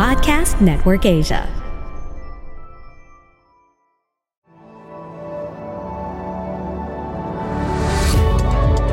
Podcast 0.00 0.62
Network 0.62 1.04
Asia. 1.04 1.46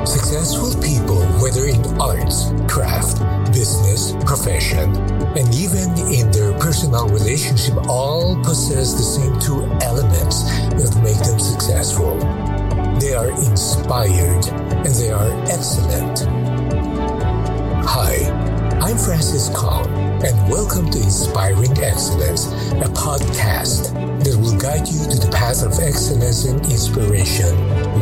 Successful 0.05 0.75
people, 0.83 1.23
whether 1.39 1.63
in 1.67 1.79
arts, 1.97 2.51
craft, 2.67 3.23
business, 3.53 4.11
profession, 4.25 4.93
and 5.39 5.55
even 5.55 5.87
in 6.11 6.29
their 6.31 6.51
personal 6.59 7.07
relationship, 7.07 7.77
all 7.87 8.35
possess 8.43 8.91
the 8.91 8.99
same 8.99 9.39
two 9.39 9.63
elements 9.81 10.43
that 10.75 10.91
make 11.01 11.19
them 11.19 11.39
successful. 11.39 12.17
They 12.99 13.13
are 13.13 13.31
inspired 13.47 14.45
and 14.83 14.93
they 14.93 15.11
are 15.11 15.31
excellent. 15.47 16.27
Hi, 17.87 18.57
I'm 18.81 18.97
Francis 18.97 19.47
Kong, 19.55 19.86
and 20.23 20.49
welcome 20.49 20.89
to 20.89 20.97
Inspiring 20.97 21.77
Excellence, 21.77 22.47
a 22.47 22.89
podcast 22.89 23.93
that 24.23 24.35
will 24.35 24.57
guide 24.57 24.87
you 24.87 25.03
to 25.03 25.19
the 25.19 25.29
path 25.31 25.61
of 25.61 25.73
excellence 25.79 26.45
and 26.45 26.59
inspiration, 26.65 27.55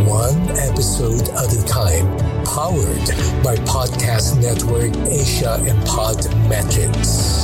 one 0.05 0.39
episode 0.57 1.27
at 1.27 1.51
a 1.51 1.65
time, 1.65 2.07
powered 2.45 3.05
by 3.43 3.57
Podcast 3.67 4.41
Network 4.41 4.95
Asia 5.09 5.55
and 5.67 5.77
Podmetrics. 5.85 7.43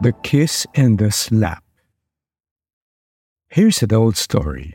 The 0.00 0.12
Kiss 0.24 0.66
and 0.74 0.98
the 0.98 1.12
Slap. 1.12 1.62
Here's 3.48 3.84
an 3.84 3.94
old 3.94 4.16
story. 4.16 4.74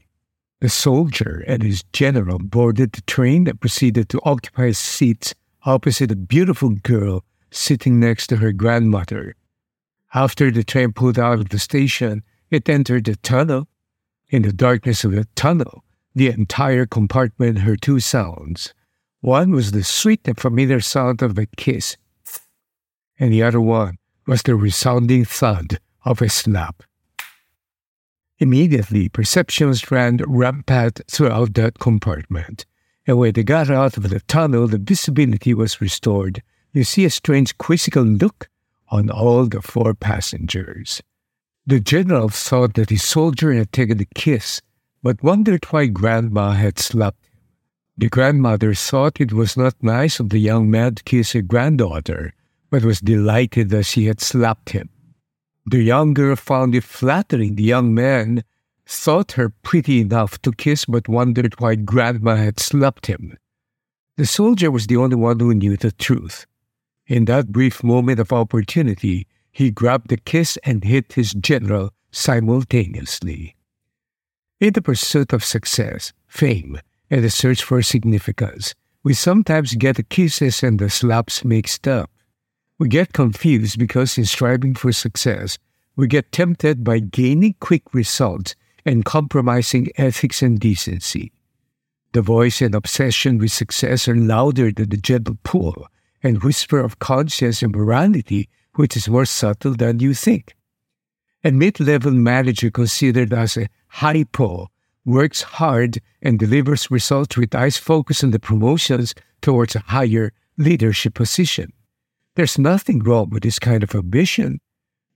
The 0.62 0.70
soldier 0.70 1.44
and 1.46 1.62
his 1.62 1.84
general 1.92 2.40
boarded 2.40 2.94
the 2.94 3.02
train 3.02 3.44
that 3.44 3.60
proceeded 3.60 4.08
to 4.08 4.22
occupy 4.24 4.72
seats 4.72 5.36
opposite 5.66 6.12
a 6.12 6.16
beautiful 6.16 6.70
girl 6.70 7.24
sitting 7.52 8.00
next 8.00 8.28
to 8.28 8.38
her 8.38 8.52
grandmother. 8.52 9.36
After 10.14 10.52
the 10.52 10.64
train 10.64 10.92
pulled 10.92 11.18
out 11.18 11.40
of 11.40 11.50
the 11.50 11.60
station, 11.60 12.24
it 12.50 12.70
entered 12.70 13.06
the 13.06 13.16
tunnel. 13.18 13.68
In 14.30 14.42
the 14.42 14.54
darkness 14.54 15.04
of 15.04 15.12
the 15.12 15.26
tunnel, 15.36 15.84
the 16.16 16.28
entire 16.28 16.86
compartment 16.86 17.60
heard 17.60 17.82
two 17.82 18.00
sounds. 18.00 18.74
One 19.22 19.52
was 19.52 19.72
the 19.72 19.84
sweet 19.84 20.28
and 20.28 20.38
familiar 20.38 20.82
sound 20.82 21.22
of 21.22 21.38
a 21.38 21.46
kiss, 21.46 21.98
and 23.18 23.32
the 23.32 23.44
other 23.44 23.62
one 23.62 23.98
was 24.28 24.44
the 24.44 24.56
resounding 24.56 25.24
thud 25.26 25.80
of 26.04 26.22
a 26.22 26.30
slap. 26.30 26.84
Immediately, 28.40 29.10
perceptions 29.10 29.90
ran 29.90 30.20
rampant 30.28 31.02
throughout 31.10 31.54
that 31.54 31.80
compartment, 31.80 32.66
and 33.06 33.18
when 33.18 33.34
they 33.34 33.44
got 33.44 33.70
out 33.70 33.98
of 33.98 34.10
the 34.10 34.20
tunnel, 34.22 34.68
the 34.68 34.78
visibility 34.78 35.54
was 35.54 35.82
restored. 35.82 36.42
You 36.72 36.84
see 36.84 37.06
a 37.06 37.10
strange 37.10 37.58
quizzical 37.58 38.04
look 38.04 38.50
on 38.90 39.10
all 39.10 39.46
the 39.46 39.62
four 39.62 39.94
passengers. 39.94 41.02
The 41.66 41.80
general 41.80 42.30
thought 42.30 42.74
that 42.76 42.90
his 42.90 43.04
soldier 43.04 43.54
had 43.54 43.72
taken 43.72 44.00
a 44.02 44.06
kiss, 44.16 44.62
but 45.02 45.24
wondered 45.24 45.66
why 45.66 45.88
Grandma 45.88 46.52
had 46.52 46.80
slapped 46.80 47.26
him. 47.26 47.40
The 47.98 48.10
grandmother 48.10 48.74
thought 48.74 49.22
it 49.22 49.34
was 49.34 49.56
not 49.56 49.76
nice 49.82 50.20
of 50.20 50.30
the 50.30 50.40
young 50.40 50.70
man 50.72 50.96
to 50.96 51.04
kiss 51.04 51.34
her 51.34 51.42
granddaughter, 51.42 52.34
but 52.70 52.84
was 52.84 53.00
delighted 53.00 53.70
that 53.70 53.86
she 53.86 54.06
had 54.06 54.20
slapped 54.20 54.72
him. 54.72 54.90
The 55.66 55.82
young 55.82 56.14
girl 56.14 56.36
found 56.36 56.74
it 56.76 56.84
flattering 56.84 57.56
the 57.56 57.64
young 57.64 57.94
man, 57.94 58.44
thought 58.86 59.34
her 59.34 59.50
pretty 59.50 60.02
enough 60.02 60.42
to 60.42 60.52
kiss, 60.52 60.86
but 60.86 61.08
wondered 61.08 61.60
why 61.60 61.76
Grandma 61.76 62.36
had 62.36 62.60
slapped 62.60 63.08
him. 63.08 63.38
The 64.18 64.26
soldier 64.26 64.70
was 64.70 64.88
the 64.88 64.98
only 64.98 65.16
one 65.16 65.40
who 65.40 65.54
knew 65.54 65.78
the 65.78 65.92
truth. 65.92 66.46
In 67.08 67.26
that 67.26 67.52
brief 67.52 67.84
moment 67.84 68.20
of 68.20 68.32
opportunity, 68.32 69.28
he 69.52 69.72
grabbed 69.72 70.10
the 70.10 70.18
kiss 70.18 70.58
and 70.64 70.84
hit 70.84 71.14
his 71.14 71.34
general 71.34 71.92
simultaneously. 72.12 73.56
In 74.60 74.74
the 74.74 74.82
pursuit 74.82 75.34
of 75.34 75.44
success, 75.44 76.14
fame, 76.28 76.80
and 77.10 77.24
the 77.24 77.30
search 77.30 77.64
for 77.64 77.82
significance, 77.82 78.74
we 79.04 79.14
sometimes 79.14 79.76
get 79.76 79.98
the 79.98 80.04
kisses 80.04 80.64
and 80.64 80.80
the 80.80 80.90
slaps 80.90 81.44
mixed 81.44 81.88
up. 81.88 82.10
We 82.80 82.88
get 82.88 83.14
confused 83.14 83.78
because 83.78 84.18
in 84.18 84.26
striving 84.26 84.76
for 84.76 84.92
success, 84.92 85.58
we 85.96 86.08
get 86.08 86.32
tempted 86.32 86.84
by 86.84 87.00
gaining 87.00 87.56
quick 87.60 87.94
results 87.94 88.56
and 88.86 89.06
compromising 89.06 89.88
ethics 89.98 90.42
and 90.42 90.60
decency. 90.60 91.32
The 92.14 92.22
voice 92.22 92.62
and 92.62 92.76
obsession 92.76 93.38
with 93.38 93.52
success 93.52 94.08
are 94.08 94.16
louder 94.16 94.72
than 94.72 94.90
the 94.90 94.98
gentle 94.98 95.38
pull 95.44 95.88
and 96.22 96.44
whisper 96.44 96.80
of 96.80 97.00
conscience 97.00 97.62
and 97.64 97.76
morality, 97.76 98.50
which 98.76 98.96
is 98.96 99.10
more 99.10 99.26
subtle 99.26 99.74
than 99.74 100.00
you 100.00 100.14
think. 100.14 100.56
A 101.44 101.52
mid-level 101.52 102.12
manager 102.12 102.72
considered 102.72 103.34
as 103.34 103.58
a 103.58 103.68
hypo 103.88 104.70
works 105.06 105.42
hard 105.42 106.00
and 106.22 106.40
delivers 106.40 106.90
results 106.90 107.36
with 107.36 107.54
eyes 107.54 107.78
focused 107.78 108.24
on 108.24 108.32
the 108.32 108.40
promotions 108.40 109.14
towards 109.42 109.76
a 109.76 109.80
higher 109.80 110.32
leadership 110.58 111.16
position. 111.16 111.74
There's 112.36 112.58
nothing 112.58 113.00
wrong 113.00 113.30
with 113.30 113.44
this 113.44 113.60
kind 113.60 113.84
of 113.84 113.94
ambition, 113.94 114.60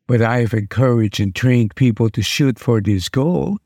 but 0.07 0.21
I 0.21 0.39
have 0.39 0.53
encouraged 0.53 1.19
and 1.19 1.35
trained 1.35 1.75
people 1.75 2.09
to 2.11 2.21
shoot 2.21 2.57
for 2.57 2.81
this 2.81 3.09
goal. 3.09 3.57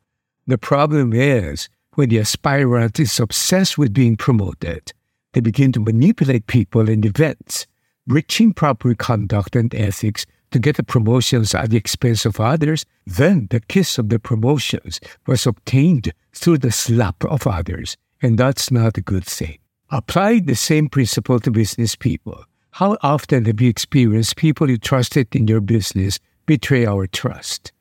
The 0.47 0.57
problem 0.57 1.13
is 1.13 1.69
when 1.95 2.09
the 2.09 2.19
aspirant 2.19 2.99
is 2.99 3.19
obsessed 3.19 3.77
with 3.77 3.93
being 3.93 4.17
promoted, 4.17 4.91
they 5.33 5.39
begin 5.39 5.71
to 5.73 5.79
manipulate 5.79 6.47
people 6.47 6.89
and 6.89 7.05
events, 7.05 7.67
breaching 8.07 8.53
proper 8.53 8.93
conduct 8.95 9.55
and 9.55 9.73
ethics 9.73 10.25
to 10.51 10.59
get 10.59 10.75
the 10.75 10.83
promotions 10.83 11.55
at 11.55 11.69
the 11.69 11.77
expense 11.77 12.25
of 12.25 12.39
others. 12.39 12.85
Then 13.05 13.47
the 13.49 13.61
kiss 13.61 13.97
of 13.97 14.09
the 14.09 14.19
promotions 14.19 14.99
was 15.27 15.45
obtained 15.45 16.11
through 16.33 16.57
the 16.57 16.71
slap 16.71 17.23
of 17.23 17.47
others, 17.47 17.95
and 18.21 18.37
that's 18.37 18.71
not 18.71 18.97
a 18.97 19.01
good 19.01 19.25
thing. 19.25 19.59
Apply 19.89 20.39
the 20.39 20.55
same 20.55 20.89
principle 20.89 21.39
to 21.39 21.51
business 21.51 21.95
people. 21.95 22.43
How 22.71 22.97
often 23.01 23.45
have 23.45 23.59
you 23.59 23.69
experienced 23.69 24.37
people 24.37 24.69
you 24.69 24.77
trusted 24.77 25.35
in 25.35 25.47
your 25.47 25.61
business 25.61 26.19
betray 26.45 26.85
our 26.85 27.07
trust? 27.07 27.71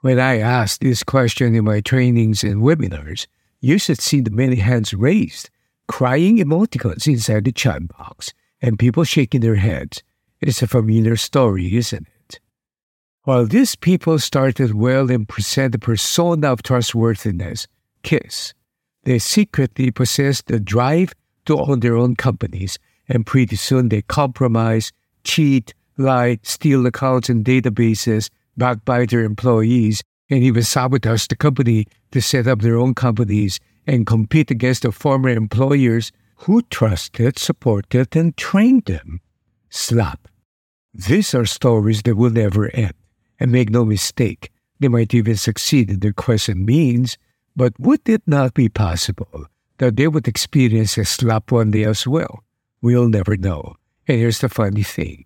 When 0.00 0.20
I 0.20 0.38
ask 0.38 0.80
this 0.80 1.02
question 1.02 1.54
in 1.54 1.64
my 1.64 1.80
trainings 1.80 2.44
and 2.44 2.62
webinars, 2.62 3.26
you 3.60 3.78
should 3.78 4.00
see 4.00 4.20
the 4.20 4.30
many 4.30 4.56
hands 4.56 4.94
raised, 4.94 5.50
crying 5.88 6.38
emoticons 6.38 7.06
inside 7.06 7.44
the 7.44 7.52
chat 7.52 7.88
box, 7.88 8.32
and 8.62 8.78
people 8.78 9.04
shaking 9.04 9.40
their 9.40 9.56
heads. 9.56 10.02
It 10.40 10.48
is 10.48 10.62
a 10.62 10.68
familiar 10.68 11.16
story, 11.16 11.74
isn't 11.76 12.06
it? 12.06 12.40
While 13.24 13.46
these 13.46 13.74
people 13.74 14.18
started 14.18 14.74
well 14.74 15.10
and 15.10 15.28
present 15.28 15.74
a 15.74 15.78
persona 15.78 16.52
of 16.52 16.62
trustworthiness, 16.62 17.66
KISS, 18.02 18.54
they 19.02 19.18
secretly 19.18 19.90
possessed 19.90 20.46
the 20.46 20.60
drive 20.60 21.12
to 21.46 21.58
own 21.58 21.80
their 21.80 21.96
own 21.96 22.14
companies, 22.14 22.78
and 23.08 23.26
pretty 23.26 23.56
soon 23.56 23.88
they 23.88 24.02
compromise, 24.02 24.92
cheat, 25.24 25.74
lie, 25.98 26.38
steal 26.42 26.86
accounts 26.86 27.28
and 27.28 27.44
databases, 27.44 28.30
backbite 28.56 29.10
their 29.10 29.24
employees, 29.24 30.02
and 30.30 30.42
even 30.42 30.62
sabotage 30.62 31.26
the 31.26 31.36
company 31.36 31.86
to 32.12 32.20
set 32.20 32.46
up 32.46 32.60
their 32.60 32.76
own 32.76 32.94
companies 32.94 33.60
and 33.86 34.06
compete 34.06 34.50
against 34.50 34.82
the 34.82 34.92
former 34.92 35.30
employers 35.30 36.12
who 36.36 36.62
trusted, 36.62 37.38
supported, 37.38 38.14
and 38.14 38.36
trained 38.36 38.84
them. 38.84 39.20
Slap. 39.70 40.28
These 40.94 41.34
are 41.34 41.46
stories 41.46 42.02
that 42.02 42.16
will 42.16 42.30
never 42.30 42.74
end. 42.74 42.94
And 43.40 43.52
make 43.52 43.70
no 43.70 43.84
mistake, 43.84 44.50
they 44.80 44.88
might 44.88 45.14
even 45.14 45.36
succeed 45.36 45.90
in 45.90 46.00
their 46.00 46.12
quest 46.12 46.48
and 46.48 46.66
means, 46.66 47.16
but 47.54 47.78
would 47.78 48.08
it 48.08 48.22
not 48.26 48.54
be 48.54 48.68
possible 48.68 49.46
that 49.78 49.96
they 49.96 50.08
would 50.08 50.26
experience 50.26 50.98
a 50.98 51.04
slap 51.04 51.52
one 51.52 51.70
day 51.70 51.84
as 51.84 52.06
well? 52.06 52.42
We'll 52.82 53.08
never 53.08 53.36
know. 53.36 53.76
And 54.06 54.18
here's 54.18 54.40
the 54.40 54.48
funny 54.48 54.82
thing. 54.82 55.24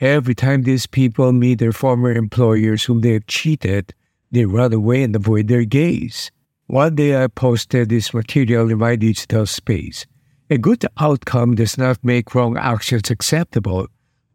Every 0.00 0.34
time 0.34 0.62
these 0.62 0.86
people 0.86 1.30
meet 1.32 1.58
their 1.58 1.72
former 1.72 2.10
employers 2.10 2.84
whom 2.84 3.02
they 3.02 3.12
have 3.12 3.26
cheated, 3.26 3.92
they 4.32 4.46
run 4.46 4.72
away 4.72 5.02
and 5.02 5.14
avoid 5.14 5.48
their 5.48 5.64
gaze. 5.64 6.30
One 6.68 6.94
day 6.94 7.22
I 7.22 7.26
posted 7.26 7.90
this 7.90 8.14
material 8.14 8.70
in 8.70 8.78
my 8.78 8.96
digital 8.96 9.44
space. 9.44 10.06
A 10.48 10.56
good 10.56 10.86
outcome 10.98 11.54
does 11.54 11.76
not 11.76 12.02
make 12.02 12.34
wrong 12.34 12.56
actions 12.56 13.10
acceptable. 13.10 13.88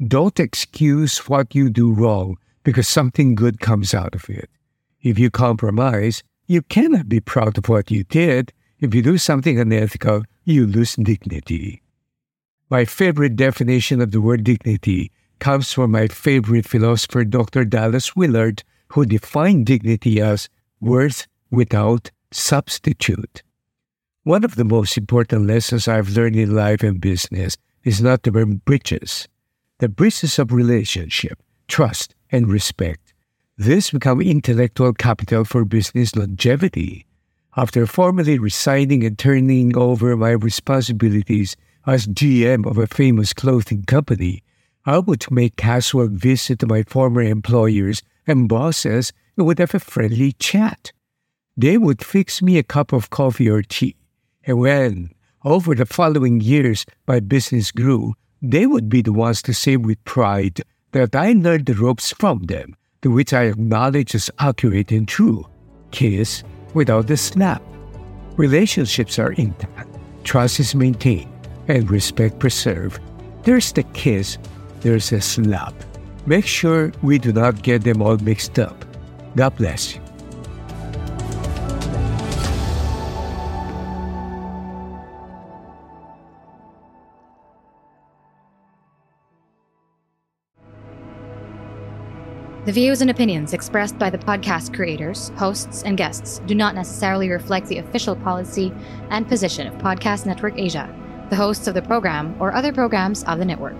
Don't 0.08 0.40
excuse 0.40 1.18
what 1.28 1.56
you 1.56 1.72
do 1.72 1.92
wrong 1.92 2.38
because 2.64 2.88
something 2.88 3.34
good 3.34 3.60
comes 3.60 3.96
out 3.96 4.14
of 4.14 4.30
it. 4.30 4.50
If 5.02 5.18
you 5.18 5.32
compromise, 5.32 6.22
you 6.46 6.62
cannot 6.62 7.10
be 7.10 7.20
proud 7.20 7.58
of 7.58 7.70
what 7.70 7.90
you 7.90 8.04
did. 8.04 8.54
If 8.80 8.94
you 8.94 9.02
do 9.02 9.18
something 9.18 9.60
unethical, 9.60 10.26
you 10.44 10.68
lose 10.68 10.96
dignity. 10.96 11.82
My 12.70 12.86
favorite 12.86 13.36
definition 13.36 14.00
of 14.00 14.12
the 14.12 14.22
word 14.22 14.44
dignity 14.44 15.12
comes 15.46 15.72
from 15.72 15.92
my 15.92 16.08
favorite 16.08 16.68
philosopher, 16.68 17.24
Dr. 17.24 17.66
Dallas 17.66 18.16
Willard, 18.16 18.64
who 18.88 19.06
defined 19.06 19.68
dignity 19.68 20.20
as 20.20 20.50
worth 20.82 21.28
without 21.52 22.10
substitute. 22.32 23.44
One 24.24 24.44
of 24.44 24.56
the 24.56 24.66
most 24.66 24.98
important 24.98 25.46
lessons 25.46 25.88
I've 25.88 26.18
learned 26.18 26.36
in 26.36 26.56
life 26.56 26.82
and 26.82 27.00
business 27.00 27.58
is 27.84 28.02
not 28.02 28.24
to 28.24 28.32
burn 28.32 28.64
bridges. 28.66 29.28
The 29.78 29.88
bridges 29.88 30.40
of 30.40 30.52
relationship, 30.52 31.38
trust, 31.68 32.16
and 32.32 32.48
respect. 32.48 33.14
This 33.56 33.92
become 33.92 34.22
intellectual 34.22 34.94
capital 34.94 35.46
for 35.46 35.64
business 35.64 36.16
longevity. 36.16 37.06
After 37.56 37.86
formally 37.86 38.40
resigning 38.40 39.04
and 39.04 39.16
turning 39.16 39.78
over 39.78 40.18
my 40.18 40.32
responsibilities 40.32 41.56
as 41.86 42.08
GM 42.08 42.66
of 42.66 42.80
a 42.80 42.88
famous 42.88 43.32
clothing 43.32 43.84
company, 43.84 44.42
I 44.86 45.00
would 45.00 45.30
make 45.32 45.56
casual 45.56 46.08
visit 46.08 46.60
to 46.60 46.68
my 46.68 46.84
former 46.84 47.24
employers 47.24 48.04
and 48.28 48.48
bosses 48.48 49.12
and 49.36 49.46
would 49.46 49.60
have 49.60 49.74
a 49.74 49.80
friendly 49.80 50.34
chat. 50.34 50.92
They 51.58 51.78
would 51.78 52.04
fix 52.04 52.42
me 52.42 52.58
a 52.58 52.64
cup 52.64 52.94
of 52.94 53.10
coffee 53.10 53.50
or 53.50 53.64
tea. 53.64 53.96
And 54.44 54.60
when, 54.60 55.12
over 55.44 55.74
the 55.74 55.86
following 55.86 56.40
years, 56.40 56.86
my 57.08 57.20
business 57.20 57.72
grew, 57.72 58.14
they 58.42 58.68
would 58.68 58.90
be 58.90 59.02
the 59.02 59.14
ones 59.14 59.42
to 59.44 59.54
say 59.54 59.76
with 59.78 60.04
pride 60.06 60.62
that 60.92 61.16
I 61.16 61.32
learned 61.34 61.66
the 61.66 61.74
ropes 61.74 62.12
from 62.12 62.44
them, 62.44 62.76
to 63.02 63.10
which 63.10 63.34
I 63.34 63.44
acknowledge 63.44 64.14
as 64.14 64.30
accurate 64.38 64.92
and 64.92 65.08
true. 65.08 65.46
Kiss 65.92 66.44
without 66.74 67.08
the 67.08 67.18
slap. 67.18 67.64
Relationships 68.38 69.18
are 69.18 69.32
intact, 69.32 69.90
trust 70.24 70.60
is 70.60 70.76
maintained, 70.76 71.32
and 71.68 71.90
respect 71.90 72.38
preserved. 72.38 73.02
There's 73.44 73.72
the 73.72 73.84
kiss, 73.84 74.38
there's 74.82 75.12
a 75.12 75.22
slap. 75.22 75.74
Make 76.26 76.46
sure 76.46 76.92
we 77.02 77.18
do 77.20 77.32
not 77.32 77.62
get 77.62 77.84
them 77.84 78.02
all 78.02 78.18
mixed 78.18 78.58
up. 78.60 78.86
God 79.36 79.56
bless 79.58 79.96
you. 79.96 80.02
The 92.66 92.72
views 92.72 93.02
and 93.02 93.12
opinions 93.12 93.54
expressed 93.54 94.00
by 94.00 94.10
the 94.10 94.18
podcast 94.18 94.74
creators, 94.74 95.30
hosts, 95.38 95.84
and 95.84 95.96
guests 95.96 96.42
do 96.48 96.56
not 96.56 96.74
necessarily 96.74 97.30
reflect 97.30 97.68
the 97.68 97.78
official 97.78 98.16
policy 98.16 98.74
and 99.12 99.28
position 99.28 99.68
of 99.68 99.76
Podcast 99.76 100.26
Network 100.26 100.58
Asia, 100.58 100.90
the 101.30 101.36
hosts 101.36 101.68
of 101.68 101.76
the 101.76 101.84
program, 101.84 102.36
or 102.40 102.56
other 102.56 102.74
programs 102.74 103.24
of 103.26 103.38
the 103.38 103.46
network. 103.46 103.80